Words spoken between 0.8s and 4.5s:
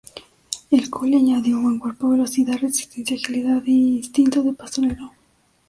Collie, añadió buen cuerpo, velocidad, resistencia, agilidad e instinto